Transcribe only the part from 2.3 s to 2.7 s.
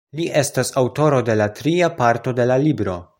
de la